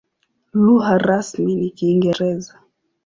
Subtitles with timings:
[0.63, 2.53] Lugha rasmi ni Kiingereza.